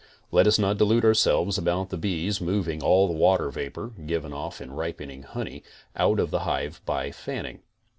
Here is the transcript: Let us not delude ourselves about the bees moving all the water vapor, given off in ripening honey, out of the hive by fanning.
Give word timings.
Let 0.31 0.47
us 0.47 0.57
not 0.57 0.79
delude 0.79 1.05
ourselves 1.05 1.59
about 1.59 1.89
the 1.91 1.95
bees 1.97 2.41
moving 2.41 2.81
all 2.81 3.05
the 3.05 3.13
water 3.13 3.51
vapor, 3.51 3.89
given 4.07 4.33
off 4.33 4.59
in 4.59 4.71
ripening 4.71 5.21
honey, 5.21 5.61
out 5.95 6.19
of 6.19 6.31
the 6.31 6.39
hive 6.39 6.81
by 6.87 7.11
fanning. 7.11 7.59